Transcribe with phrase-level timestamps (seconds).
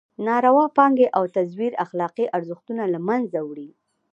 [0.25, 3.69] ناروا پانګې او تزویر اخلاقي ارزښتونه له مېنځه وړي.